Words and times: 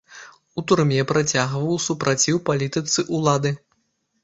У 0.61 0.63
турме 0.71 1.03
працягваў 1.11 1.77
супраціў 1.87 2.41
палітыцы 2.51 2.99
ўлады. 3.15 3.55